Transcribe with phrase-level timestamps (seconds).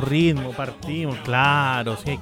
[0.00, 1.96] Ritmo partimos, claro.
[1.96, 2.18] Sí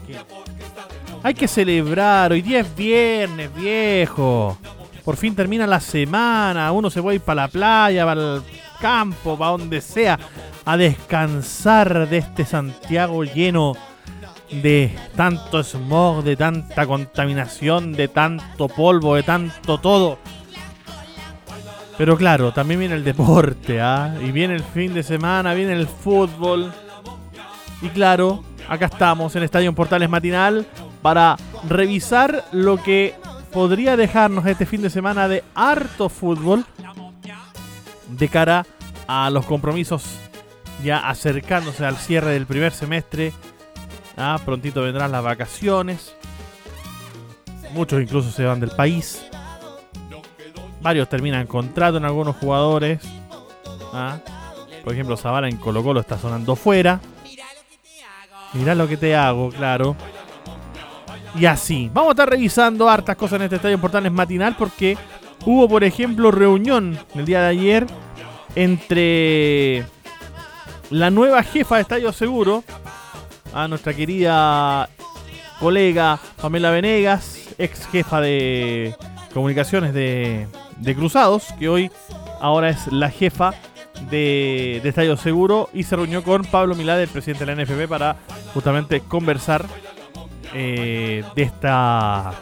[1.22, 2.32] hay, que, celebrar.
[2.32, 4.56] Hoy día es viernes, viejo.
[5.04, 6.72] Por fin termina la semana.
[6.72, 8.42] Uno se a ir para la playa, para el
[8.80, 10.18] campo, para donde sea,
[10.64, 13.74] a descansar de este Santiago lleno
[14.50, 20.18] de tanto smog, de tanta contaminación, de tanto polvo, de tanto todo.
[21.98, 24.14] Pero claro, también viene el deporte, ¿ah?
[24.22, 26.72] Y viene el fin de semana, viene el fútbol.
[27.82, 30.66] Y claro, acá estamos en Estadio Portales Matinal
[31.02, 31.36] para
[31.68, 33.14] revisar lo que
[33.52, 36.64] podría dejarnos este fin de semana de harto fútbol
[38.08, 38.66] de cara
[39.06, 40.04] a los compromisos
[40.84, 43.32] ya acercándose al cierre del primer semestre.
[44.16, 46.14] Ah, prontito vendrán las vacaciones.
[47.72, 49.24] Muchos incluso se van del país.
[50.82, 53.02] Varios terminan contrato en algunos jugadores.
[53.92, 54.18] Ah,
[54.84, 57.00] Por ejemplo, Zavala en Colo Colo está sonando fuera.
[58.52, 59.96] Mirá lo que te hago, claro.
[61.34, 61.90] Y así.
[61.92, 64.96] Vamos a estar revisando hartas cosas en este estadio Portales matinal porque
[65.44, 67.86] hubo, por ejemplo, reunión el día de ayer
[68.56, 69.84] entre
[70.90, 72.64] la nueva jefa de Estadio Seguro,
[73.54, 74.88] a nuestra querida
[75.60, 78.96] colega Pamela Venegas, ex jefa de
[79.32, 81.90] comunicaciones de, de Cruzados, que hoy
[82.40, 83.54] ahora es la jefa
[84.10, 87.88] de, de Estadio Seguro y se reunió con Pablo Milad, el presidente de la NFP,
[87.88, 88.16] para
[88.54, 89.66] justamente conversar
[90.54, 92.32] eh, de esta.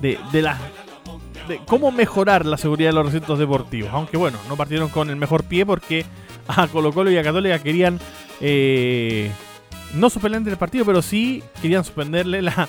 [0.00, 0.58] de, de la.
[1.48, 3.90] de cómo mejorar la seguridad de los recintos deportivos.
[3.92, 6.04] Aunque bueno, no partieron con el mejor pie porque
[6.48, 7.98] a Colo Colo y a Católica querían.
[8.40, 9.30] eh,
[9.94, 12.68] no suspenderle el partido, pero sí querían suspenderle la,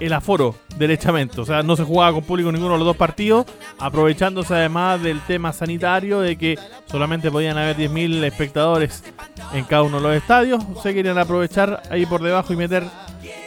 [0.00, 1.40] el aforo, derechamente.
[1.40, 3.46] O sea, no se jugaba con público ninguno de los dos partidos,
[3.78, 9.04] aprovechándose además del tema sanitario, de que solamente podían haber 10.000 espectadores
[9.52, 10.64] en cada uno de los estadios.
[10.82, 12.84] Se querían aprovechar ahí por debajo y meter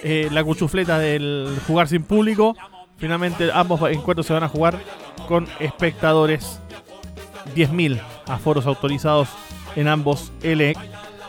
[0.04, 2.56] eh, la cuchufleta del jugar sin público.
[2.98, 4.80] Finalmente ambos encuentros se van a jugar
[5.28, 6.60] con espectadores.
[7.56, 9.30] 10.000 aforos autorizados
[9.76, 10.74] en ambos ele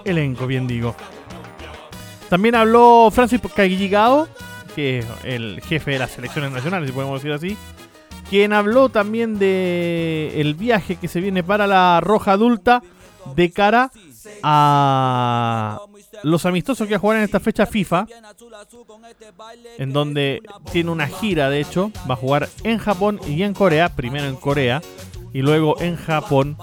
[0.04, 0.94] elenco, bien digo.
[2.28, 4.28] También habló Francis Calligao,
[4.76, 7.56] es el jefe de las selecciones nacionales, si podemos decir así,
[8.28, 12.82] quien habló también de el viaje que se viene para la Roja Adulta
[13.34, 13.90] de cara
[14.42, 15.80] a
[16.22, 18.06] los amistosos que va a jugar en esta fecha FIFA,
[19.78, 20.42] en donde
[20.72, 24.36] tiene una gira, de hecho, va a jugar en Japón y en Corea, primero en
[24.36, 24.82] Corea
[25.32, 26.56] y luego en Japón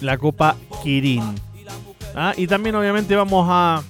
[0.00, 1.22] la Copa Kirin.
[2.14, 3.82] Ah, Y también obviamente vamos a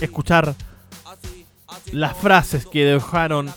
[0.00, 0.54] escuchar
[1.92, 3.50] las frases que dejaron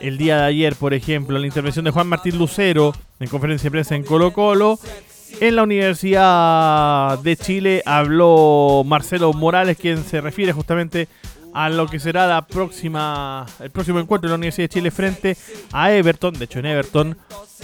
[0.00, 3.70] el día de ayer, por ejemplo, la intervención de Juan Martín Lucero en conferencia de
[3.70, 4.78] prensa en Colo Colo.
[5.40, 11.08] En la Universidad de Chile habló Marcelo Morales, quien se refiere justamente
[11.54, 15.36] a lo que será la próxima, el próximo encuentro de la Universidad de Chile frente
[15.72, 16.34] a Everton.
[16.34, 17.16] De hecho, en Everton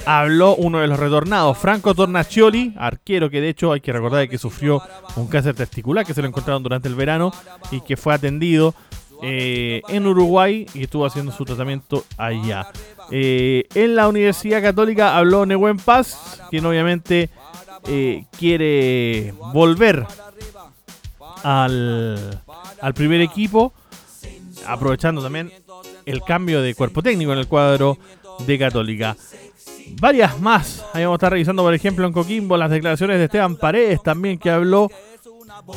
[0.07, 4.39] habló uno de los retornados, Franco Tornaccioli, arquero que de hecho hay que recordar que
[4.39, 4.83] sufrió
[5.17, 7.33] un cáncer testicular que se lo encontraron durante el verano
[7.71, 8.75] y que fue atendido
[9.23, 12.69] eh, en Uruguay y estuvo haciendo su tratamiento allá.
[13.11, 17.31] Eh, en la Universidad Católica habló Nehuen Paz, quien obviamente
[17.87, 20.07] eh, quiere volver
[21.43, 22.43] al,
[22.81, 23.73] al primer equipo,
[24.67, 25.53] aprovechando también
[26.07, 27.99] el cambio de cuerpo técnico en el cuadro
[28.47, 29.17] de Católica.
[30.01, 30.85] Varias más.
[30.93, 34.39] Ahí vamos a estar revisando, por ejemplo, en Coquimbo las declaraciones de Esteban Paredes también
[34.39, 34.91] que habló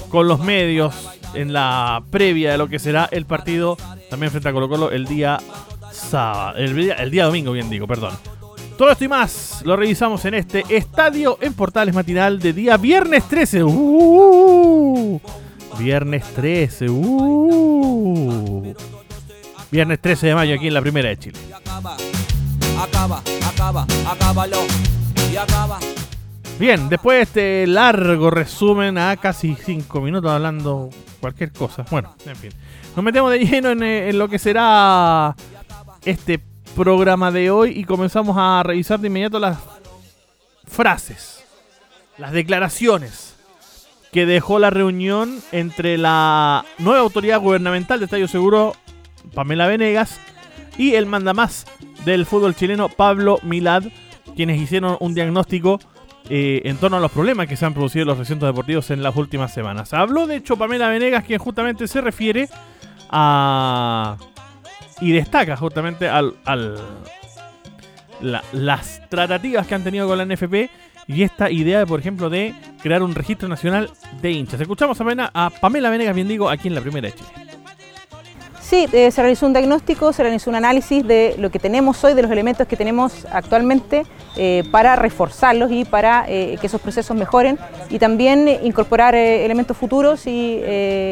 [0.10, 0.96] con los medios
[1.34, 3.78] en la previa de lo que será el partido
[4.10, 5.40] también frente a Colo Colo el día
[5.92, 8.14] sábado, el día, el día domingo, bien digo, perdón.
[8.78, 13.28] Todo esto y más lo revisamos en este estadio en Portales Matinal de día viernes
[13.28, 13.64] 13.
[13.64, 15.20] Uh,
[15.78, 16.90] viernes 13.
[16.90, 18.74] Uh,
[19.72, 21.40] viernes 13 de mayo aquí en la Primera de Chile.
[21.54, 24.58] acaba, acaba, acábalo
[25.32, 25.80] y acaba.
[26.62, 31.88] Bien, después de este largo resumen a casi 5 minutos hablando cualquier cosa.
[31.90, 32.52] Bueno, en fin.
[32.96, 35.36] Nos metemos de lleno en, eh, en lo que será
[36.06, 36.40] este
[36.75, 39.58] programa de hoy y comenzamos a revisar de inmediato las
[40.68, 41.44] frases,
[42.19, 43.36] las declaraciones
[44.12, 48.75] que dejó la reunión entre la nueva autoridad gubernamental de Estadio Seguro,
[49.34, 50.19] Pamela Venegas,
[50.78, 51.66] y el mandamás
[52.06, 53.86] del fútbol chileno, Pablo Milad,
[54.36, 55.80] quienes hicieron un diagnóstico
[56.30, 59.04] eh, en torno a los problemas que se han producido en los recintos deportivos en
[59.04, 59.94] las últimas semanas.
[59.94, 62.48] Habló de hecho Pamela Venegas, quien justamente se refiere
[63.10, 64.18] a...
[65.02, 66.78] y destaca justamente al, al
[68.22, 70.70] la- las tratativas que han tenido con la NFP
[71.08, 73.90] y esta idea, de, por ejemplo, de crear un registro nacional
[74.22, 74.62] de hinchas.
[74.62, 77.30] Escuchamos apenas a Pamela Venegas, bien digo, aquí en la Primera de Chile.
[78.72, 82.14] Sí, eh, se realizó un diagnóstico, se realizó un análisis de lo que tenemos hoy,
[82.14, 84.06] de los elementos que tenemos actualmente
[84.38, 87.60] eh, para reforzarlos y para eh, que esos procesos mejoren
[87.90, 90.62] y también incorporar elementos futuros y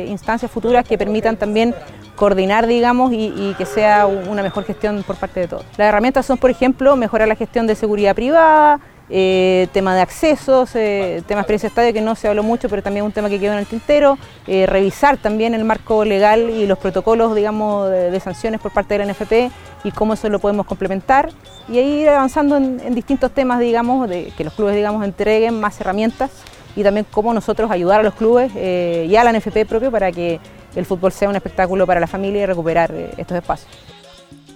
[0.07, 1.75] instancias futuras que permitan también
[2.15, 5.65] coordinar, digamos, y, que sea una mejor gestión por parte de todos.
[5.75, 8.79] Las herramientas son, por ejemplo, mejorar la gestión de seguridad privada,
[9.09, 12.69] eh, tema de accesos, eh, tema de experiencia de estadio que no se habló mucho,
[12.69, 14.17] pero también un tema que quedó en el tintero,
[14.47, 18.97] eh, revisar también el marco legal y los protocolos, digamos, de, de sanciones por parte
[18.97, 19.51] de la NFP
[19.83, 21.29] y cómo eso lo podemos complementar
[21.67, 25.59] y ahí ir avanzando en, en distintos temas, digamos, de que los clubes, digamos, entreguen
[25.59, 26.31] más herramientas
[26.75, 30.11] y también cómo nosotros ayudar a los clubes eh, y a la NFP propio para
[30.11, 30.39] que
[30.75, 33.69] el fútbol sea un espectáculo para la familia y recuperar eh, estos espacios.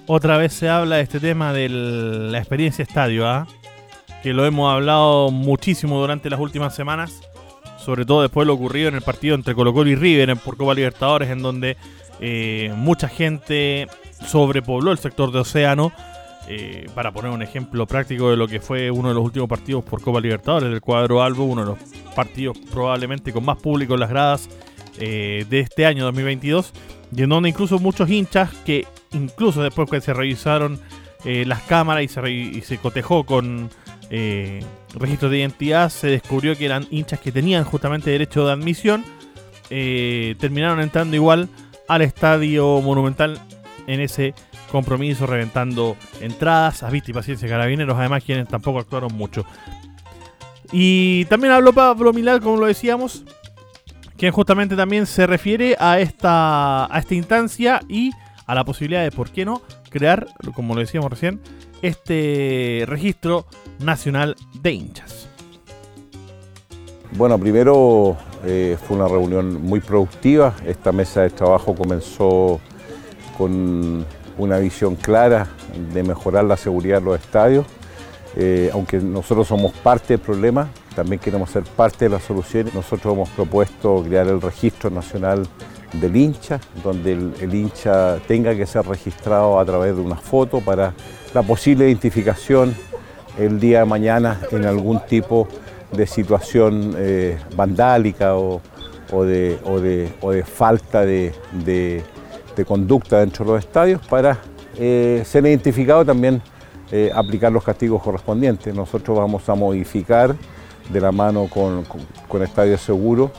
[0.05, 3.47] Otra vez se habla de este tema de la experiencia estadio, ¿ah?
[4.23, 7.21] Que lo hemos hablado muchísimo durante las últimas semanas,
[7.77, 10.55] sobre todo después de lo ocurrido en el partido entre Colo Colo y River por
[10.57, 11.75] Copa Libertadores, en donde
[12.21, 13.87] eh, mucha gente
[14.25, 15.91] sobrepobló el sector de Océano.
[16.47, 19.83] eh, para poner un ejemplo práctico de lo que fue uno de los últimos partidos
[19.83, 21.79] por Copa Libertadores del cuadro Albo, uno de los
[22.15, 24.49] partidos probablemente con más público en las gradas
[24.99, 26.73] eh, de este año 2022,
[27.15, 30.79] y en donde incluso muchos hinchas que incluso después que se revisaron
[31.25, 33.69] las cámaras y se, revi- y se cotejó con
[34.09, 34.63] eh,
[34.95, 39.03] registros de identidad, se descubrió que eran hinchas que tenían justamente derecho de admisión,
[39.69, 41.49] eh, terminaron entrando igual
[41.87, 43.39] al estadio monumental
[43.87, 44.33] en ese
[44.71, 49.45] compromiso, reventando entradas a vista y paciencia carabineros, además quienes tampoco actuaron mucho.
[50.71, 53.23] Y también habló Pablo Milad, como lo decíamos,
[54.17, 58.11] quien justamente también se refiere a esta, a esta instancia y
[58.45, 61.39] a la posibilidad de, ¿por qué no?, crear, como lo decíamos recién,
[61.81, 63.45] este registro
[63.79, 65.27] nacional de hinchas.
[67.15, 70.55] Bueno, primero eh, fue una reunión muy productiva.
[70.65, 72.59] Esta mesa de trabajo comenzó
[73.37, 74.05] con
[74.37, 75.47] una visión clara
[75.93, 77.65] de mejorar la seguridad de los estadios.
[78.35, 82.69] Eh, aunque nosotros somos parte del problema, también queremos ser parte de la solución.
[82.73, 85.47] Nosotros hemos propuesto crear el registro nacional
[85.93, 90.61] del hincha, donde el, el hincha tenga que ser registrado a través de una foto
[90.61, 90.95] para
[91.33, 92.75] la posible identificación
[93.37, 95.47] el día de mañana en algún tipo
[95.91, 98.61] de situación eh, vandálica o,
[99.25, 102.03] de, falta de,
[102.67, 104.39] conducta dentro de los estadios para
[104.77, 106.41] eh, ser identificado también
[106.91, 108.73] eh, aplicar los castigos correspondientes.
[108.73, 110.35] Nosotros vamos a modificar
[110.91, 111.85] de la mano con,
[112.27, 113.31] con Estadio Seguro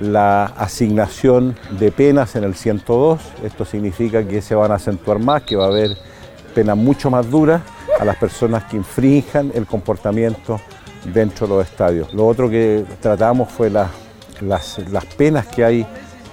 [0.00, 3.20] la asignación de penas en el 102.
[3.44, 5.96] Esto significa que se van a acentuar más, que va a haber
[6.54, 7.60] penas mucho más duras
[7.98, 10.60] a las personas que infrinjan el comportamiento
[11.12, 12.14] dentro de los estadios.
[12.14, 13.90] Lo otro que tratamos fue la-
[14.40, 15.86] las, las penas que hay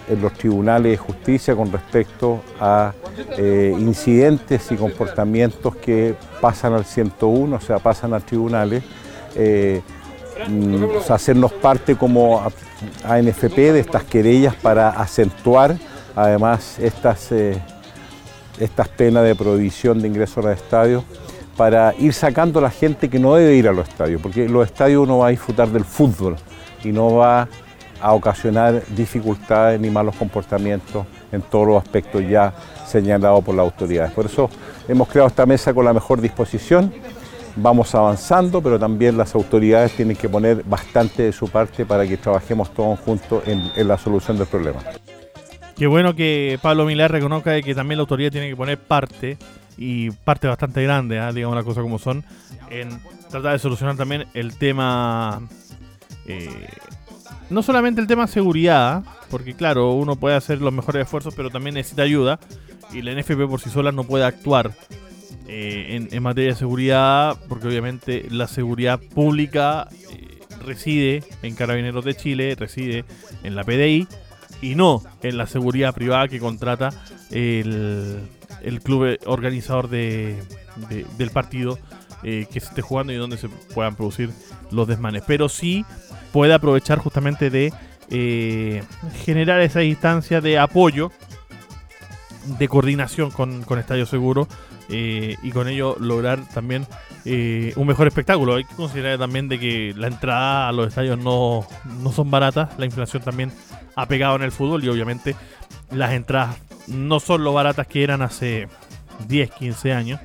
[0.10, 2.94] en los tribunales de justicia con respecto a
[3.38, 8.84] eh, incidentes y comportamientos que pasan al 101, o sea, pasan a tribunales.
[9.36, 9.82] eh,
[10.50, 12.42] mm, hacernos parte como
[13.04, 15.78] ANFP de estas querellas para acentuar
[16.16, 17.62] además estas, eh,
[18.62, 21.04] estas penas de prohibición de ingreso a los estadios
[21.58, 24.66] para ir sacando a la gente que no debe ir a los estadios, porque los
[24.66, 26.36] estadios uno va a disfrutar del fútbol
[26.84, 27.48] y no va
[28.00, 32.54] a ocasionar dificultades ni malos comportamientos en todos los aspectos ya
[32.88, 34.12] señalados por las autoridades.
[34.12, 34.50] Por eso
[34.88, 36.92] hemos creado esta mesa con la mejor disposición,
[37.56, 42.18] vamos avanzando, pero también las autoridades tienen que poner bastante de su parte para que
[42.18, 44.80] trabajemos todos juntos en, en la solución del problema.
[45.82, 49.40] Qué bueno que Pablo Milar reconozca que también la autoridad tiene que poner parte,
[49.80, 51.32] y parte bastante grande, ¿ah?
[51.32, 52.24] digamos las cosas como son,
[52.70, 55.42] en tratar de solucionar también el tema,
[56.28, 56.68] eh,
[57.50, 61.74] no solamente el tema seguridad, porque claro, uno puede hacer los mejores esfuerzos, pero también
[61.74, 62.40] necesita ayuda,
[62.94, 64.74] y la NFP por sí sola no puede actuar
[65.48, 72.06] eh, en, en materia de seguridad, porque obviamente la seguridad pública eh, reside en Carabineros
[72.06, 73.04] de Chile, reside
[73.42, 74.08] en la PDI
[74.62, 76.90] y no en la seguridad privada que contrata
[77.32, 78.22] el,
[78.84, 80.36] club organizador de,
[80.90, 81.80] de- del partido
[82.24, 84.30] eh, que se esté jugando y donde se puedan producir
[84.72, 85.24] los desmanes.
[85.26, 85.86] Pero sí
[86.32, 87.74] puede aprovechar justamente de
[88.10, 88.84] eh,
[89.24, 91.12] generar esa distancia de apoyo,
[92.60, 94.48] de coordinación con Estadio Seguro
[94.90, 96.86] eh, y con ello lograr también
[97.26, 98.56] eh, un mejor espectáculo.
[98.56, 101.66] Hay que considerar también de que la entrada a los estadios no,
[102.02, 103.52] no son baratas, la inflación también
[103.96, 105.36] ha pegado en el fútbol y obviamente
[105.92, 106.58] las entradas
[106.88, 108.68] no son lo baratas que eran hace
[109.28, 110.20] 10, 15 años.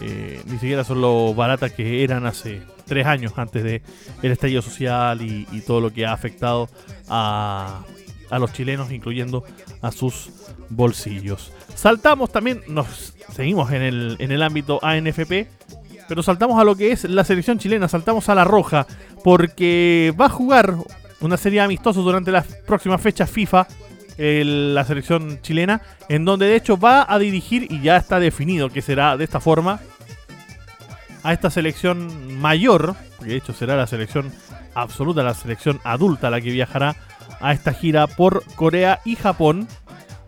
[0.00, 3.82] Eh, ni siquiera son lo baratas que eran hace 3 años antes de
[4.22, 6.68] el estallido social y, y todo lo que ha afectado
[7.08, 7.82] a,
[8.30, 9.44] a los chilenos, incluyendo
[9.82, 10.30] a sus
[10.70, 11.52] bolsillos.
[11.74, 15.48] Saltamos también, nos seguimos en el, en el ámbito ANFP,
[16.08, 18.86] pero saltamos a lo que es la selección chilena, saltamos a la roja,
[19.22, 20.74] porque va a jugar
[21.20, 23.66] una serie de amistosos durante las próximas fechas FIFA,
[24.16, 28.82] la selección chilena, en donde de hecho va a dirigir, y ya está definido que
[28.82, 29.80] será de esta forma,
[31.22, 34.32] a esta selección mayor, que de hecho será la selección
[34.74, 36.96] absoluta, la selección adulta la que viajará
[37.40, 39.68] a esta gira por Corea y Japón.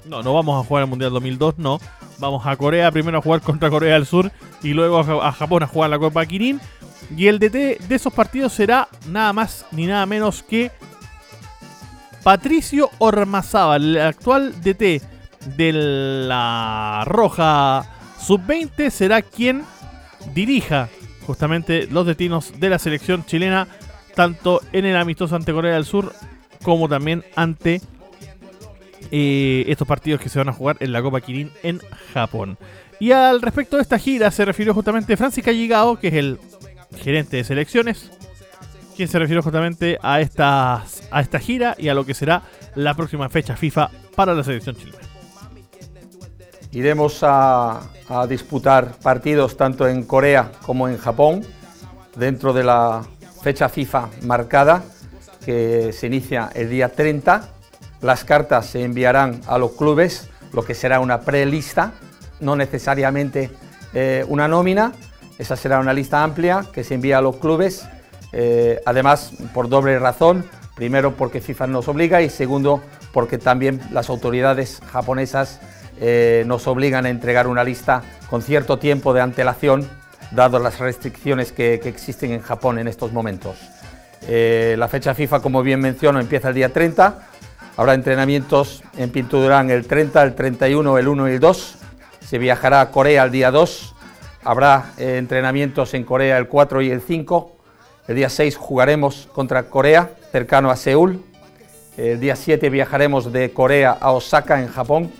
[0.04, 1.80] No, no vamos a jugar el Mundial 2002, no.
[2.19, 4.30] Vamos a Corea primero a jugar contra Corea del Sur
[4.62, 6.61] y luego a Japón a jugar la Copa Kirin.
[7.16, 10.71] Y el DT de esos partidos será nada más ni nada menos que
[12.23, 15.02] Patricio Ormazábal, el actual DT
[15.57, 17.87] de la Roja
[18.21, 19.64] Sub-20, será quien
[20.35, 20.88] dirija
[21.26, 23.66] justamente los destinos de la selección chilena,
[24.14, 26.12] tanto en el amistoso ante Corea del Sur
[26.62, 27.80] como también ante
[29.11, 31.81] eh, estos partidos que se van a jugar en la Copa Kirin en
[32.12, 32.59] Japón.
[32.99, 36.38] Y al respecto de esta gira se refirió justamente Francis Calligao, que es el
[36.97, 38.11] gerente de selecciones,
[38.97, 42.43] quien se refirió justamente a, estas, a esta gira y a lo que será
[42.75, 44.99] la próxima fecha FIFA para la selección chilena.
[46.73, 51.45] Iremos a, a disputar partidos tanto en Corea como en Japón
[52.17, 53.02] dentro de la
[53.43, 54.85] fecha FIFA marcada
[55.45, 57.49] que se inicia el día 30.
[58.02, 61.92] Las cartas se enviarán a los clubes, lo que será una prelista,
[62.40, 63.50] no necesariamente
[63.92, 64.92] eh, una nómina.
[65.38, 67.87] Esa será una lista amplia que se envía a los clubes.
[68.33, 70.45] eh, además, por doble razón.
[70.76, 75.61] Primero, porque FIFA nos obliga y segundo, porque también las autoridades japonesas
[76.00, 79.87] eh, nos obligan a entregar una lista con cierto tiempo de antelación,
[80.30, 83.59] dado las restricciones que, que existen en Japón en estos momentos.
[84.28, 87.30] La fecha FIFA, como bien menciono, empieza el día 30.
[87.77, 91.77] Habrá entrenamientos en Pinturán el 30, el 31, el 1 y el 2.
[92.21, 93.95] Se viajará a Corea el día 2.
[94.45, 97.57] Habrá eh, entrenamientos en Corea el 4 y el 5.
[98.09, 101.23] El día 6 jugaremos contra Corea, cercano a Seúl.
[101.97, 105.11] El día 7 viajaremos de Corea a Osaka, en Japón.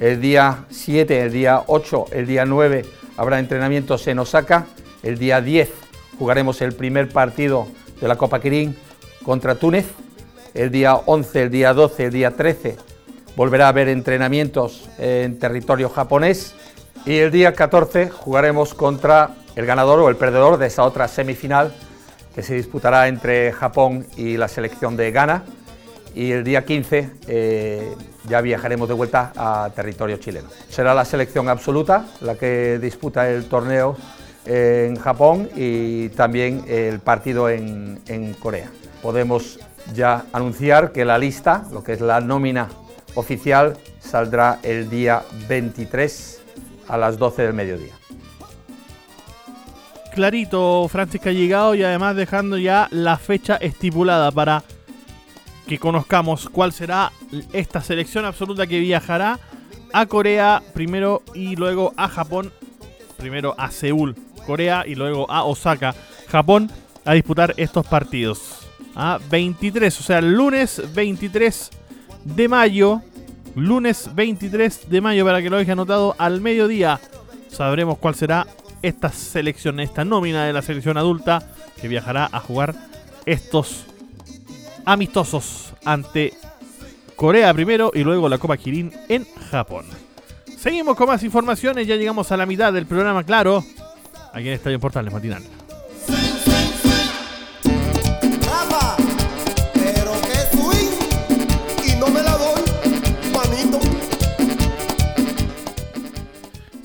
[0.00, 2.84] El día 7, el día 8, el día 9
[3.16, 4.66] habrá entrenamientos en Osaka.
[5.02, 5.70] El día 10
[6.18, 7.68] jugaremos el primer partido
[8.00, 8.76] de la Copa Kirin
[9.24, 9.86] contra Túnez.
[10.54, 12.76] El día 11, el día 12, el día 13
[13.34, 16.54] volverá a haber entrenamientos en territorio japonés.
[17.04, 21.74] Y el día 14 jugaremos contra el ganador o el perdedor de esa otra semifinal
[22.36, 25.42] que se disputará entre Japón y la selección de Ghana.
[26.14, 27.92] Y el día 15 eh,
[28.28, 30.48] ya viajaremos de vuelta a territorio chileno.
[30.68, 33.96] Será la selección absoluta la que disputa el torneo
[34.46, 38.70] en Japón y también el partido en, en Corea.
[39.02, 39.58] Podemos
[39.92, 42.68] ya anunciar que la lista, lo que es la nómina
[43.14, 46.42] oficial, saldrá el día 23
[46.88, 47.94] a las 12 del mediodía.
[50.14, 54.62] clarito Francisca llegado y además dejando ya la fecha estipulada para
[55.66, 57.10] que conozcamos cuál será
[57.52, 59.40] esta selección absoluta que viajará
[59.92, 62.52] a Corea primero y luego a Japón,
[63.16, 64.14] primero a Seúl,
[64.46, 65.94] Corea y luego a Osaka,
[66.28, 66.70] Japón,
[67.04, 68.53] a disputar estos partidos.
[68.94, 71.70] A 23, o sea, lunes 23
[72.24, 73.02] de mayo,
[73.54, 77.00] lunes 23 de mayo para que lo deje anotado al mediodía,
[77.50, 78.46] sabremos cuál será
[78.82, 82.74] esta selección, esta nómina de la selección adulta que viajará a jugar
[83.26, 83.86] estos
[84.84, 86.34] amistosos ante
[87.16, 89.86] Corea primero y luego la Copa Kirin en Japón.
[90.58, 93.64] Seguimos con más informaciones, ya llegamos a la mitad del programa, claro,
[94.32, 95.42] aquí en Estadio Portales Matinal.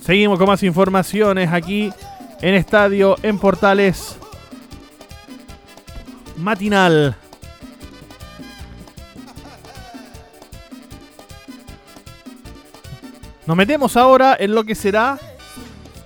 [0.09, 1.93] Seguimos con más informaciones aquí
[2.41, 4.17] en Estadio en Portales.
[6.35, 7.15] matinal.
[13.45, 15.19] Nos metemos ahora en lo que será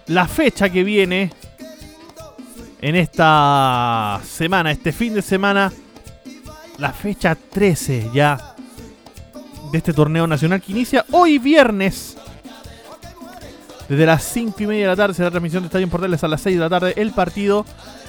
[0.08, 1.32] la fecha que viene
[2.82, 5.72] en esta semana, este fin de semana,
[6.78, 8.54] la fecha 13 ya
[9.72, 12.18] de este torneo nacional que inicia hoy viernes.
[13.94, 16.28] Desde las 5 y media de la tarde será la transmisión de Estadio Portales a
[16.28, 16.94] las 6 de la tarde.
[16.98, 17.64] El partido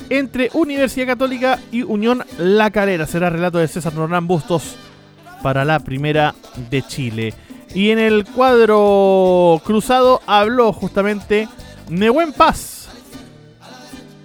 [0.08, 3.06] entre Universidad Católica y Unión La Calera.
[3.06, 4.76] Será relato de César Norán Bustos
[5.42, 6.34] para la primera
[6.70, 7.34] de Chile.
[7.74, 11.50] Y en el cuadro cruzado habló justamente
[11.90, 12.88] Nehuen Paz.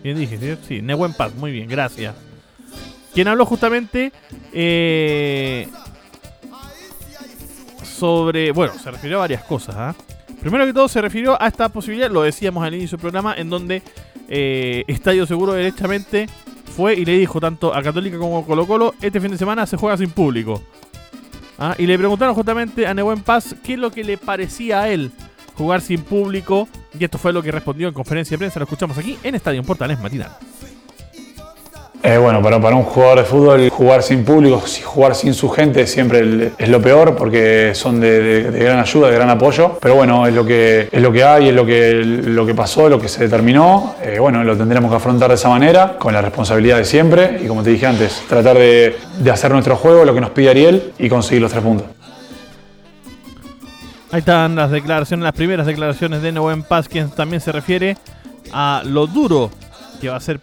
[0.01, 0.57] Bien dije, ¿sí?
[0.65, 2.15] Sí, Nehuen Paz, muy bien, gracias.
[3.13, 4.13] Quien habló justamente
[4.53, 5.67] eh,
[7.83, 8.53] sobre.
[8.53, 9.75] Bueno, se refirió a varias cosas.
[9.77, 9.95] ¿ah?
[10.41, 13.49] Primero que todo, se refirió a esta posibilidad, lo decíamos al inicio del programa, en
[13.49, 13.81] donde
[14.29, 16.27] eh, Estadio Seguro derechamente
[16.75, 19.65] fue y le dijo tanto a Católica como a Colo Colo: Este fin de semana
[19.65, 20.61] se juega sin público.
[21.57, 24.89] Ah, Y le preguntaron justamente a Nehuen Paz qué es lo que le parecía a
[24.89, 25.11] él
[25.55, 26.69] jugar sin público.
[26.97, 28.59] Y esto fue lo que respondió en conferencia de prensa.
[28.59, 30.31] Lo escuchamos aquí en Estadio Portales Matinal.
[32.01, 35.85] Eh, bueno, para, para un jugador de fútbol, jugar sin público, jugar sin su gente
[35.85, 39.77] siempre es lo peor porque son de, gran ayuda, de gran apoyo.
[39.81, 42.87] Pero bueno, es lo que, es lo que hay, es lo que, lo que pasó,
[42.87, 43.95] lo que se determinó.
[44.01, 47.41] Eh, bueno, lo tendremos que afrontar de esa manera, con la responsabilidad de siempre.
[47.43, 50.51] Y como te dije antes, tratar de, de hacer nuestro juego, lo que nos pide
[50.51, 51.87] Ariel, y conseguir los tres puntos.
[54.11, 57.97] Ahí están las declaraciones, las primeras declaraciones de Nehuen Paz, quien también se refiere
[58.53, 59.51] a lo duro
[59.99, 60.39] que va a ser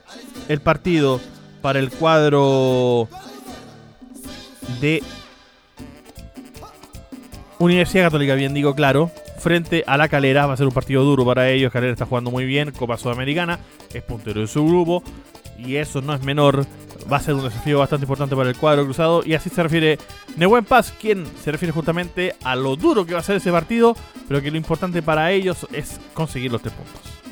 [0.49, 1.19] el partido
[1.67, 3.09] para el cuadro
[4.81, 5.03] de
[7.59, 10.47] Universidad Católica, bien digo, claro, frente a la Calera.
[10.47, 11.73] Va a ser un partido duro para ellos.
[11.73, 13.59] Calera está jugando muy bien, Copa Sudamericana,
[13.93, 15.03] es puntero de su grupo
[15.59, 16.65] y eso no es menor.
[17.13, 19.25] Va a ser un desafío bastante importante para el cuadro cruzado.
[19.27, 19.99] Y así se refiere
[20.37, 23.97] Nehuen Paz, quien se refiere justamente a lo duro que va a ser ese partido,
[24.29, 27.26] pero que lo importante para ellos es conseguir los tres puntos.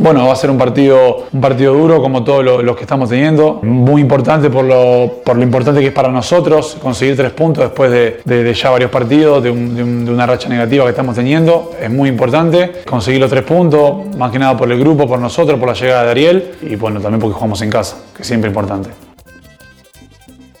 [0.00, 3.08] Bueno, va a ser un partido, un partido duro como todos lo- los que estamos
[3.08, 3.54] teniendo.
[3.64, 7.90] Muy importante por lo, por lo importante que es para nosotros conseguir tres puntos después
[7.90, 11.72] de, de- ya varios partidos, de, de una racha negativa que estamos teniendo.
[11.80, 15.58] Es muy importante conseguir los tres puntos, más que nada por el grupo, por nosotros,
[15.58, 18.48] por la llegada de Ariel y bueno, también porque jugamos en casa, que es siempre
[18.48, 18.90] importante.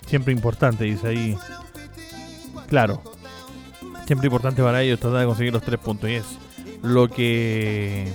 [0.06, 1.36] Siempre importante, dice ahí.
[2.68, 3.02] Claro.
[4.06, 6.10] Siempre importante para ellos tratar de conseguir los tres puntos.
[6.10, 6.24] Y es
[6.82, 8.08] lo que.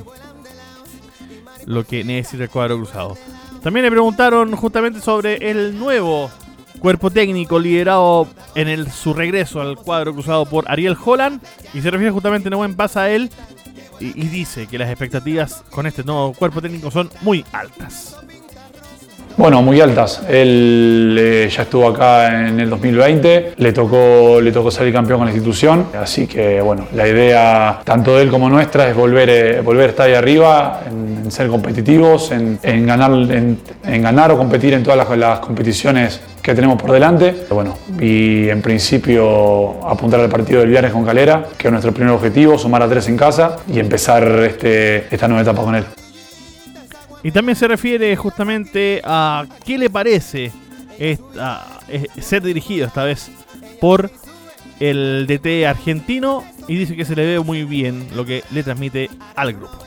[1.65, 3.17] Lo que necesita el cuadro cruzado.
[3.61, 6.29] También le preguntaron justamente sobre el nuevo
[6.79, 11.41] cuerpo técnico liderado en el, su regreso al cuadro cruzado por Ariel Holland.
[11.73, 13.29] Y se refiere justamente no buen pasa a él.
[13.99, 18.17] Y, y dice que las expectativas con este nuevo cuerpo técnico son muy altas.
[19.35, 20.21] Bueno, muy altas.
[20.29, 25.27] Él eh, ya estuvo acá en el 2020, le tocó, le tocó salir campeón con
[25.27, 29.61] la institución, así que bueno, la idea tanto de él como nuestra es volver, eh,
[29.61, 34.73] volver a estar ahí arriba, en, ser competitivos, en, ganar, en, en ganar o competir
[34.73, 37.45] en todas las, las competiciones que tenemos por delante.
[37.49, 42.13] Bueno, y en principio apuntar al partido del viernes con Calera, que es nuestro primer
[42.13, 45.85] objetivo, sumar a tres en casa y empezar este, esta nueva etapa con él.
[47.23, 50.51] Y también se refiere justamente a qué le parece
[50.99, 51.79] esta-
[52.21, 53.31] ser dirigido esta vez
[53.79, 54.11] por
[54.79, 59.09] el DT argentino y dice que se le ve muy bien lo que le transmite
[59.35, 59.79] al grupo.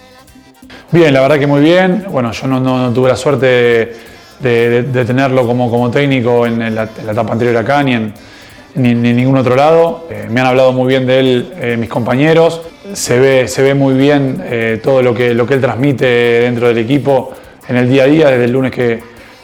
[0.92, 2.06] Bien, la verdad que muy bien.
[2.10, 3.92] Bueno, yo no, tuve la suerte
[4.40, 8.14] de, tenerlo como, técnico en, la, etapa anterior acá, ni en,
[8.74, 10.06] ni, ningún otro lado.
[10.10, 12.62] Eh, me han hablado muy bien de él eh, mis compañeros.
[12.94, 16.68] Se ve, se ve muy bien eh, todo lo que, lo que él transmite dentro
[16.68, 17.32] del equipo
[17.68, 19.02] en el día a día, desde el lunes que,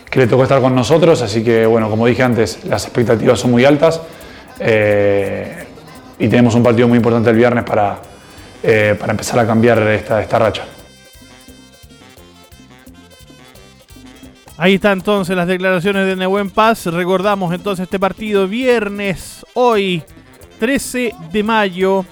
[0.09, 1.23] que le tocó estar con nosotros.
[1.23, 4.01] Así que, bueno, como dije antes, las expectativas son muy altas.
[4.59, 5.65] Eh,
[6.19, 7.99] y tenemos un partido muy importante el viernes para,
[8.63, 10.65] eh, para empezar a cambiar esta, esta racha.
[14.59, 16.87] Ahí está entonces las declaraciones de Nehuen Paz.
[16.87, 20.05] Recordamos entonces este partido viernes, hoy,
[20.61, 22.05] 13 de mayo.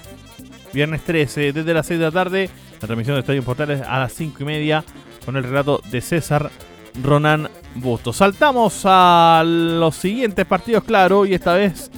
[0.73, 2.49] Viernes 13, desde las 6 de la tarde.
[2.81, 4.83] La transmisión de Estadio Portales a las 5 y media
[5.25, 6.49] con el relato de César
[7.01, 8.17] Ronan Bustos.
[8.17, 11.91] Saltamos a los siguientes partidos, claro, y esta vez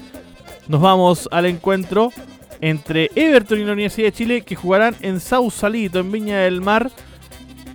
[0.67, 2.11] nos vamos al encuentro
[2.61, 6.89] entre Everton y la Universidad de Chile que jugarán en Sausalito, en Viña del Mar.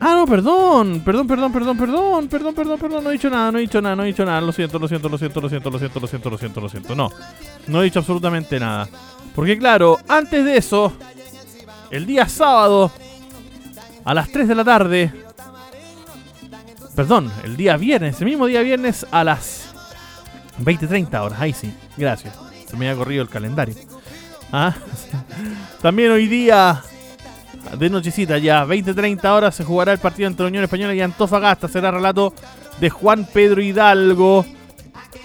[0.01, 3.59] Ah, no, perdón, perdón, perdón, perdón, perdón, perdón, perdón, perdón, no he dicho nada, no
[3.59, 5.71] he dicho nada, no he dicho nada, lo siento, lo siento, lo siento, lo siento,
[5.71, 7.11] lo siento, lo siento, lo siento, lo siento, no,
[7.67, 8.89] no he dicho absolutamente nada.
[9.35, 10.93] Porque claro, antes de eso,
[11.91, 12.91] el día sábado,
[14.05, 15.13] a las 3 de la tarde,
[16.99, 19.73] Perdón, el día viernes, el mismo día viernes a las
[20.61, 21.41] 20.30 horas.
[21.41, 22.35] Ahí sí, gracias.
[22.69, 23.77] Se me ha corrido el calendario.
[24.51, 24.75] Ah,
[25.81, 26.83] También hoy día,
[27.79, 31.69] de nochecita ya, 20.30 horas, se jugará el partido entre Unión Española y Antofagasta.
[31.69, 32.35] Será relato
[32.81, 34.45] de Juan Pedro Hidalgo.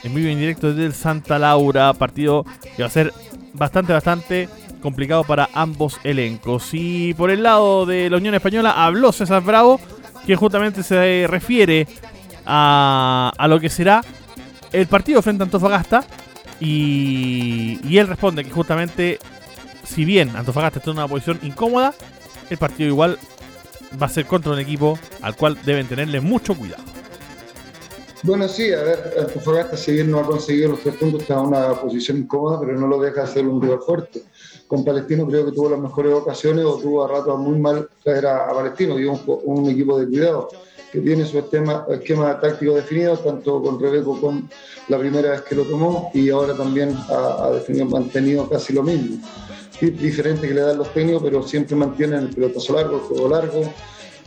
[0.03, 1.91] En vivo en directo desde el Santa Laura.
[1.95, 3.11] Partido que va a ser
[3.53, 4.49] bastante, bastante
[4.81, 6.69] complicado para ambos elencos.
[6.73, 9.79] Y por el lado de la Unión Española habló César Bravo,
[10.25, 11.87] quien justamente se refiere
[12.45, 14.01] a, a lo que será
[14.71, 16.03] el partido frente a Antofagasta.
[16.59, 19.19] Y, y él responde que justamente,
[19.83, 21.93] si bien Antofagasta está en una posición incómoda,
[22.49, 23.17] el partido igual
[24.01, 26.83] va a ser contra un equipo al cual deben tenerle mucho cuidado.
[28.23, 31.47] Bueno, sí, a ver, Antofagasta si bien no ha conseguido los tres puntos, está en
[31.47, 34.23] una posición incómoda, pero no lo deja ser un rival fuerte.
[34.65, 38.27] Con Palestino creo que tuvo las mejores ocasiones o tuvo a rato muy mal traer
[38.27, 40.47] a, Palestino, y un, un equipo de cuidado
[40.93, 44.47] que tiene su esquema, esquema táctico definido, tanto con Rebeco con
[44.89, 47.51] la primera vez que lo tomó y ahora también ha,
[47.89, 49.17] mantenido casi lo mismo.
[49.81, 53.73] Diferente que le dan los técnicos, pero siempre mantienen el pelotazo largo, el juego largo,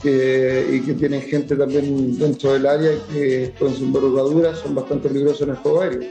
[0.05, 5.09] eh, y que tienen gente también dentro del área que con su envergadura son bastante
[5.09, 6.11] peligrosos en el juego aéreo.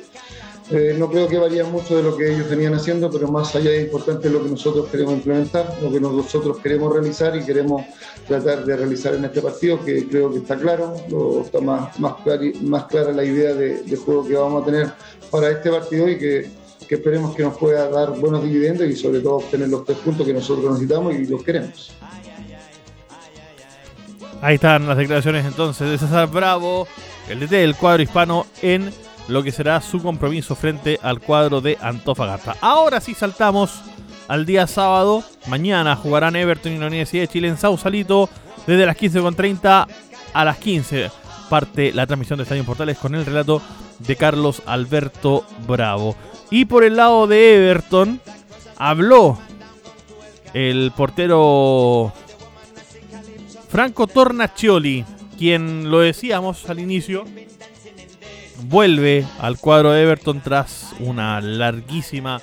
[0.71, 3.71] Eh, no creo que varía mucho de lo que ellos venían haciendo, pero más allá
[3.71, 7.83] es importante lo que nosotros queremos implementar, lo que nosotros queremos realizar y queremos
[8.27, 10.95] tratar de realizar en este partido, que creo que está claro,
[11.45, 14.91] está más, más, clara la idea de, de juego que vamos a tener
[15.29, 16.49] para este partido y que
[16.89, 20.33] esperemos que nos pueda dar buenos dividendos y sobre todo obtener los tres puntos que
[20.33, 21.91] nosotros necesitamos y los queremos.
[24.41, 26.87] Ahí están las declaraciones entonces de César Bravo,
[27.29, 28.93] el DT del cuadro hispano en
[29.27, 32.55] lo que será su compromiso frente al cuadro de Antofagasta.
[32.61, 33.81] Ahora sí saltamos
[34.27, 35.23] al día sábado.
[35.47, 38.29] Mañana jugarán Everton y la Universidad de Chile en Sausalito
[38.67, 39.87] desde las 15.30
[40.33, 41.11] a las 15.
[41.49, 43.61] Parte la transmisión de Estadio Portales con el relato
[43.99, 46.15] de Carlos Alberto Bravo.
[46.51, 48.19] Y por el lado de Everton
[48.77, 49.39] habló
[50.53, 52.13] el portero
[53.69, 55.05] Franco Tornaccioli,
[55.37, 57.25] quien lo decíamos al inicio,
[58.63, 62.41] vuelve al cuadro de Everton tras una larguísima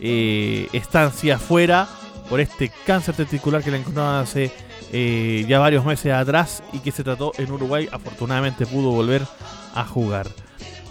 [0.00, 1.88] eh, estancia fuera
[2.28, 4.50] por este cáncer testicular que le encontraron hace
[4.92, 7.88] eh, ya varios meses atrás y que se trató en Uruguay.
[7.90, 9.22] Afortunadamente pudo volver
[9.74, 10.28] a jugar.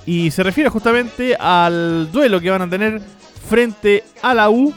[0.06, 3.02] Y se refiere justamente al duelo que van a tener
[3.50, 4.74] frente a la U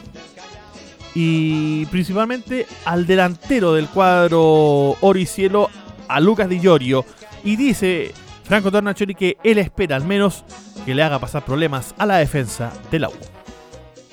[1.15, 5.69] y principalmente al delantero del cuadro Oricielo,
[6.07, 7.03] a Lucas Di Llorio.
[7.43, 8.11] Y dice
[8.43, 10.43] Franco Tornacholi que él espera al menos
[10.85, 13.13] que le haga pasar problemas a la defensa de la U.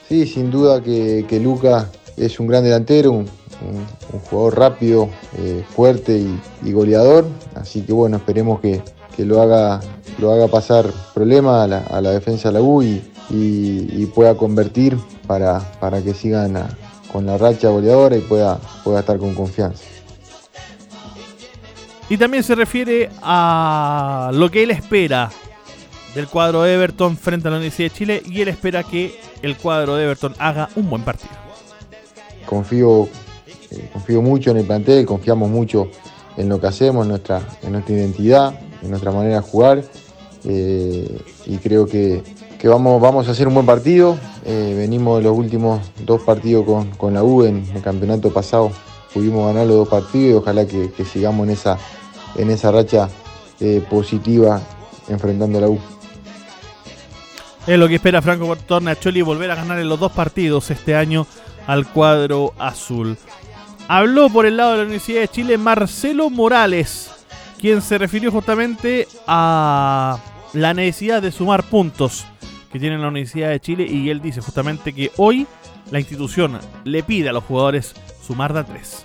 [0.09, 3.27] Sí, sin duda que, que Luca es un gran delantero, un,
[4.31, 7.27] jugador rápido, eh, fuerte y, y goleador.
[7.55, 8.83] Así que bueno, esperemos que,
[9.17, 9.81] que lo, haga,
[10.19, 14.07] lo haga pasar problemas a la, a la defensa de la U y, y- y
[14.07, 16.69] pueda convertir para, para que sigan a-
[17.13, 19.85] con la racha goleadora y pueda, pueda estar con confianza.
[22.09, 25.31] Y también se refiere a lo que él espera
[26.15, 29.57] del cuadro de Everton frente a la Universidad de Chile y él espera que el
[29.57, 31.33] cuadro de Everton haga un buen partido.
[32.45, 33.09] confío,
[33.71, 35.89] eh, confío mucho en el plantel, confiamos mucho
[36.37, 39.85] en lo que hacemos, en nuestra, en nuestra identidad, en nuestra manera de jugar.
[40.45, 42.23] eh, y creo que,
[42.63, 44.17] que vamos, vamos a hacer un buen partido.
[44.45, 48.71] Eh, venimos de los últimos dos partidos con, con la U en el campeonato pasado.
[49.13, 51.77] Pudimos ganar los dos partidos y ojalá que, sigamos en esa,
[52.37, 53.09] en esa racha
[53.59, 54.63] eh, positiva
[55.09, 55.81] enfrentando a la U.
[57.67, 61.27] Es lo que espera Franco Tornacholi volver a ganar en los dos partidos este año
[61.67, 63.17] al cuadro azul.
[63.89, 67.11] Habló por el lado de la Universidad de Chile Marcelo Morales,
[67.61, 70.17] quien se refirió justamente a
[70.53, 72.25] la necesidad de sumar puntos
[72.73, 75.47] que tiene la Universidad de Chile y él dice justamente que hoy
[75.91, 77.95] la institución le pide a los jugadores
[78.27, 79.03] sumar de tres.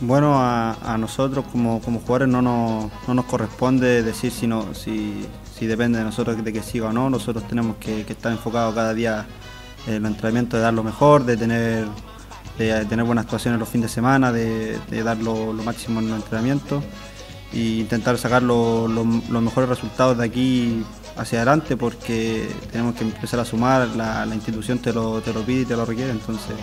[0.00, 5.26] Bueno, a, nosotros como, como jugadores no nos, no nos corresponde decir si, si,
[5.58, 7.10] si depende de nosotros de que siga o no.
[7.10, 9.26] Nosotros tenemos que, estar enfocados cada día
[9.86, 11.86] en el entrenamiento, de dar lo mejor, de tener,
[12.58, 16.18] de tener buenas actuaciones los fines de semana, de, de dar lo, máximo en los
[16.22, 16.84] entrenamientos
[17.52, 20.84] e intentar sacar lo- lo- los mejores resultados de aquí
[21.18, 25.42] hacia adelante porque tenemos que empezar a sumar, la, la institución te lo, te lo
[25.42, 26.56] pide y te lo requiere, entonces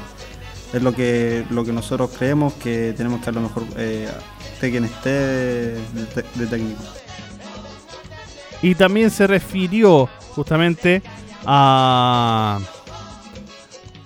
[0.73, 4.09] es lo que, lo que nosotros creemos que tenemos que dar lo mejor, eh,
[4.53, 6.81] esté quien esté de, de técnico.
[8.61, 11.03] Y también se refirió justamente
[11.45, 12.59] a,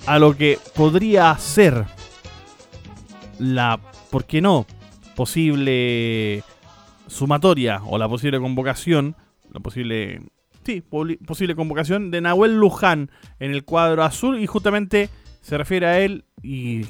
[0.05, 1.85] a lo que podría ser
[3.39, 4.65] la, ¿por qué no?
[5.15, 6.43] Posible
[7.07, 9.15] sumatoria o la posible convocación,
[9.51, 10.21] la posible,
[10.65, 15.09] sí, posible convocación de Nahuel Luján en el cuadro azul y justamente
[15.41, 16.85] se refiere a él y,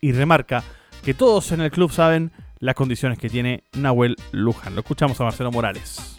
[0.00, 0.62] y remarca
[1.02, 4.74] que todos en el club saben las condiciones que tiene Nahuel Luján.
[4.74, 6.16] Lo escuchamos a Marcelo Morales.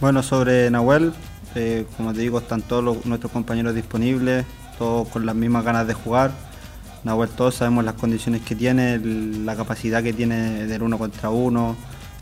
[0.00, 1.12] Bueno, sobre Nahuel,
[1.54, 4.44] eh, como te digo, están todos nuestros compañeros disponibles,
[4.76, 6.32] todos con las mismas ganas de jugar.
[7.04, 11.76] Nahuel, todos sabemos las condiciones que tiene, la capacidad que tiene del uno contra uno,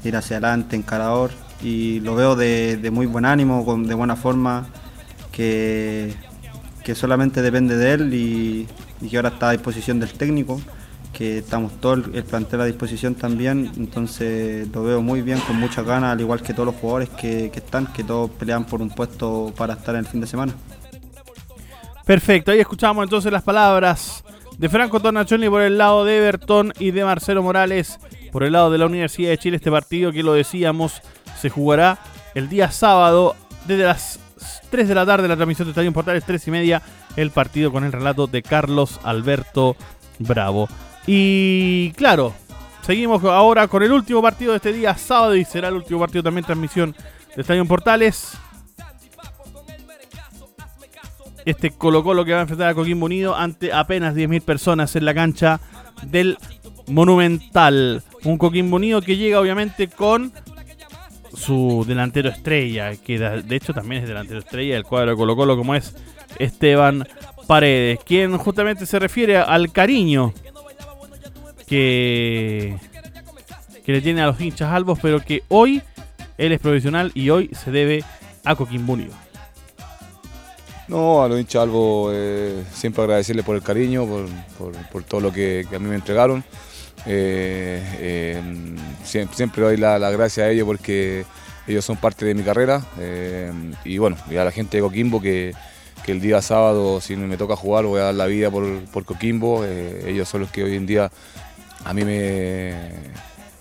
[0.04, 1.30] ir hacia adelante, encarador.
[1.62, 4.68] Y lo veo de, muy buen ánimo, de buena forma,
[5.32, 6.14] que,
[6.82, 8.66] que solamente depende de él y,
[9.08, 10.60] que ahora está a disposición del técnico
[11.12, 15.84] que estamos todo el, plantel a disposición también, entonces lo veo muy bien, con muchas
[15.84, 19.52] ganas, al igual que todos los jugadores que, están, que todos pelean por un puesto
[19.56, 20.54] para estar en el fin de semana.
[22.06, 24.24] Perfecto, ahí escuchamos entonces las palabras
[24.56, 27.98] de Franco Tornachoni por el lado de Everton y de Marcelo Morales
[28.30, 29.56] por el lado de la Universidad de Chile.
[29.56, 31.02] Este partido que lo decíamos
[31.40, 31.98] se jugará
[32.34, 33.34] el día sábado
[33.66, 34.20] desde las
[34.70, 36.82] 3 de la tarde la transmisión de Estadio Portales, 3 y media
[37.16, 39.76] el partido con el relato de Carlos Alberto
[40.18, 40.68] Bravo.
[41.06, 42.34] Y claro,
[42.82, 46.22] seguimos ahora con el último partido de este día, sábado, y será el último partido
[46.22, 46.94] también transmisión
[47.34, 48.32] de Estadio Portales.
[51.46, 55.06] Este Colo Colo que va a enfrentar a Coquimbo Unido ante apenas 10.000 personas en
[55.06, 55.58] la cancha
[56.02, 56.36] del
[56.86, 58.02] Monumental.
[58.24, 60.32] Un Coquimbo Unido que llega obviamente con
[61.34, 65.56] su delantero estrella, que de hecho también es delantero estrella del cuadro de Colo Colo
[65.56, 65.94] como es
[66.38, 67.06] Esteban
[67.46, 70.32] Paredes, quien justamente se refiere al cariño
[71.66, 72.76] que,
[73.84, 75.82] que le tiene a los hinchas albos, pero que hoy
[76.38, 78.02] él es profesional y hoy se debe
[78.44, 78.96] a Coquimbo
[80.88, 84.06] No, a los hinchas albos eh, siempre agradecerle por el cariño,
[84.58, 86.42] por, todo lo que, a mí me entregaron.
[87.06, 88.42] Eh, eh,
[89.04, 91.24] siempre, doy la, gracia a ellos porque
[91.66, 92.82] ellos son parte de mi carrera.
[93.84, 95.54] y bueno, y a la gente de Coquimbo que,
[96.06, 99.64] el día sábado, si me toca jugar, voy a dar la vida por, por Coquimbo.
[99.64, 101.08] ellos son los que hoy en día
[101.84, 102.74] a mí me,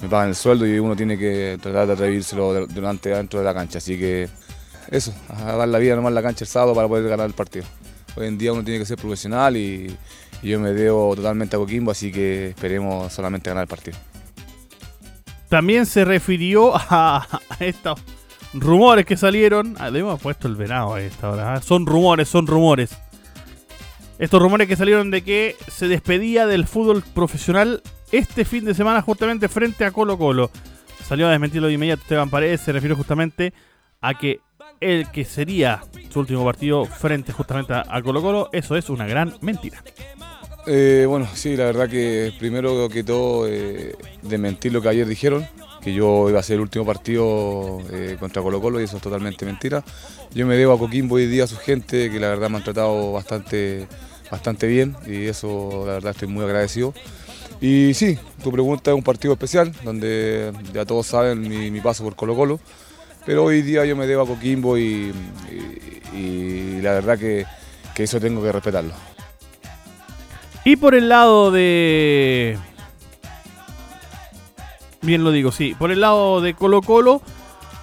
[0.10, 3.78] pagan el sueldo y uno tiene que tratar de atrevírselo durante dentro de la cancha.
[3.78, 4.30] Así que
[4.90, 7.66] eso, a dar la vida nomás la cancha el sábado para poder ganar el partido.
[8.16, 9.96] Hoy en día uno tiene que ser profesional y,
[10.42, 13.98] yo me debo totalmente a Coquimbo, así que esperemos solamente ganar el partido.
[15.50, 17.28] También se refirió a,
[17.60, 18.00] estos
[18.54, 19.76] rumores que salieron.
[19.80, 21.58] Ah, le hemos puesto el venado a esta hora.
[21.58, 21.62] ¿eh?
[21.62, 22.98] Son rumores, son rumores.
[24.20, 29.02] Estos rumores que salieron de que se despedía del fútbol profesional este fin de semana
[29.02, 30.52] justamente frente a Colo Colo.
[31.08, 33.54] Salió a desmentirlo de inmediato Esteban Paredes, se refiere justamente
[34.02, 34.42] a que
[34.82, 39.34] el que sería su último partido frente justamente a Colo Colo, eso es una gran
[39.42, 39.82] mentira.
[40.68, 45.48] Eh, bueno, sí, la verdad que primero que todo eh, desmentir lo que ayer dijeron,
[45.82, 49.04] que yo iba a ser el último partido eh, contra Colo Colo y eso es
[49.04, 49.84] totalmente mentira.
[50.34, 52.64] Yo me debo a Coquimbo hoy día, a su gente, que la verdad me han
[52.64, 53.88] tratado bastante,
[54.30, 56.94] bastante bien y eso la verdad estoy muy agradecido.
[57.62, 62.16] Y sí, tu pregunta es un partido especial, donde ya todos saben mi, paso por
[62.16, 62.60] Colo Colo,
[63.26, 65.12] pero hoy día yo me debo a Coquimbo y,
[66.82, 67.46] la verdad que,
[67.98, 68.94] eso tengo que respetarlo.
[70.66, 72.58] Y por el lado de...
[75.02, 75.76] Bien lo digo, sí.
[75.78, 77.22] Por el lado de Colo Colo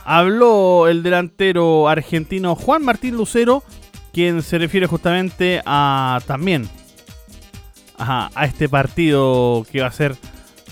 [0.04, 3.62] habló el delantero argentino Juan Martín Lucero,
[4.12, 6.68] quien se refiere justamente a también
[7.98, 10.16] a este partido que va a ser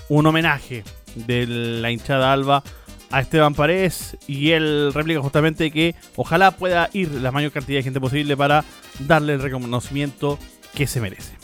[0.08, 2.62] un homenaje de la hinchada alba
[3.10, 7.84] a Esteban Paredes y él replica justamente que ojalá pueda ir la mayor cantidad de
[7.84, 8.64] gente posible para
[9.00, 10.38] darle el reconocimiento
[10.74, 11.43] que se merece.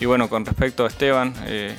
[0.00, 1.76] Y bueno, con respecto a Esteban, eh,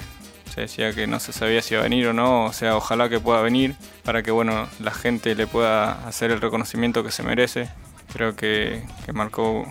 [0.53, 3.09] se decía que no se sabía si iba a venir o no, o sea, ojalá
[3.09, 7.23] que pueda venir para que bueno, la gente le pueda hacer el reconocimiento que se
[7.23, 7.69] merece.
[8.13, 9.65] Creo que, que marcó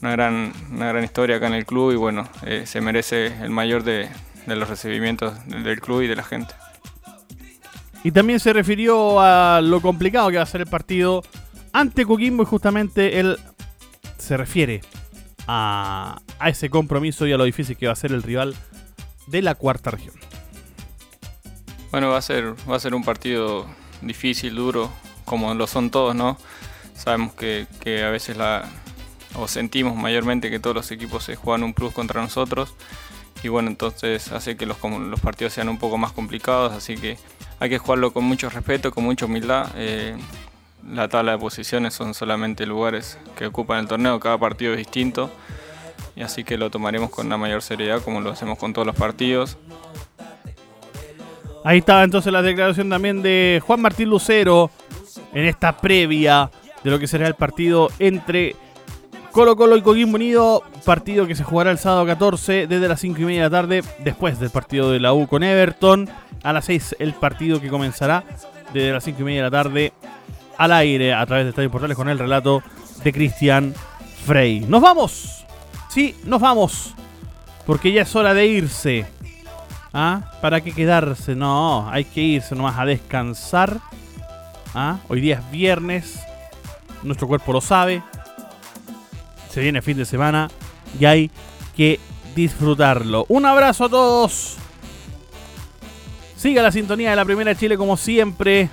[0.00, 3.50] una gran, una gran historia acá en el club y bueno, eh, se merece el
[3.50, 4.08] mayor de,
[4.46, 6.54] los recibimientos del club y de la gente.
[8.04, 11.24] Y también se refirió a lo complicado que va a ser el partido
[11.72, 13.38] ante Coquimbo y justamente él
[14.18, 14.82] se refiere
[15.48, 18.54] a, ese compromiso y a lo difícil que va a ser el rival
[19.26, 20.14] de la cuarta región.
[21.90, 23.66] Bueno, va a ser, va a ser un partido
[24.02, 24.92] difícil, duro,
[25.24, 26.36] como lo son todos, ¿no?
[26.94, 28.68] Sabemos que, que a veces la,
[29.34, 32.74] o sentimos mayormente que todos los equipos se juegan un plus contra nosotros
[33.42, 37.16] y bueno, entonces hace que los, los partidos sean un poco más complicados, así que
[37.60, 39.70] hay que jugarlo con mucho respeto, con mucha humildad.
[39.76, 40.16] Eh,
[40.92, 45.30] la tabla de posiciones son solamente lugares que ocupan el torneo, cada partido es distinto
[46.16, 48.96] y así que lo tomaremos con la mayor seriedad como lo hacemos con todos los
[48.96, 49.56] partidos.
[51.64, 54.70] Ahí estaba entonces la declaración también de Juan Martín Lucero
[55.32, 56.50] en esta previa
[56.82, 58.56] de lo que será el partido entre
[59.32, 63.20] Colo Colo y Coquimbo Unido, partido que se jugará el sábado 14 desde las 5
[63.20, 66.08] y media de la tarde, después del partido de la U con Everton.
[66.42, 68.24] A las 6 el partido que comenzará
[68.72, 69.92] desde las 5 y media de la tarde
[70.58, 72.62] al aire a través de Estadio Portales con el relato
[73.02, 73.74] de Cristian
[74.26, 74.60] Frey.
[74.60, 75.46] ¡Nos vamos!
[75.88, 76.94] Sí, nos vamos.
[77.64, 79.06] Porque ya es hora de irse.
[79.94, 80.32] ¿Ah?
[80.42, 81.34] ¿Para qué quedarse?
[81.34, 83.78] No, hay que irse nomás a descansar.
[84.74, 84.98] ¿Ah?
[85.08, 86.18] Hoy día es viernes.
[87.02, 88.02] Nuestro cuerpo lo sabe.
[89.50, 90.50] Se viene fin de semana
[90.98, 91.30] y hay
[91.76, 92.00] que
[92.34, 93.24] disfrutarlo.
[93.28, 94.56] Un abrazo a todos.
[96.36, 98.68] Siga la sintonía de la Primera Chile como siempre.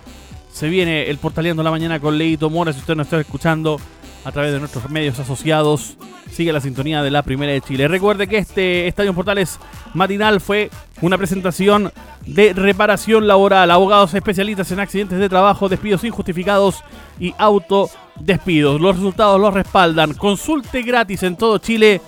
[0.55, 2.71] Se viene el Portaleando la Mañana con Leito Mora.
[2.71, 3.77] Si usted nos está escuchando
[4.23, 5.97] a través de nuestros medios asociados,
[6.31, 7.89] sigue la sintonía de la Primera de Chile.
[7.89, 9.59] Recuerde que este Estadio Portales
[9.93, 10.69] matinal fue
[11.01, 11.91] una presentación
[12.25, 13.69] de reparación laboral.
[13.69, 16.85] Abogados especialistas en accidentes de trabajo, despidos injustificados
[17.19, 18.79] y autodespidos.
[18.79, 20.13] Los resultados los respaldan.
[20.13, 21.99] Consulte gratis en todo Chile.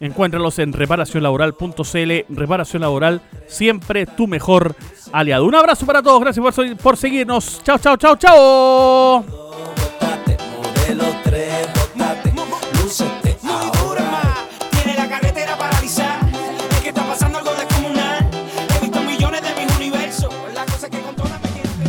[0.00, 2.12] Encuéntralos en reparacionlaboral.cl.
[2.28, 4.76] Reparación Laboral, siempre tu mejor
[5.12, 5.44] aliado.
[5.44, 6.20] Un abrazo para todos.
[6.20, 7.62] Gracias por, por seguirnos.
[7.64, 9.24] Chao, chao, chao, chao.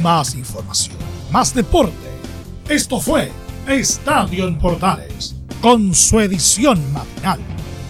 [0.02, 0.96] Más información,
[1.30, 1.94] más deporte.
[2.70, 3.32] Esto fue
[3.68, 7.59] Estadio en Portales, con su edición matinal.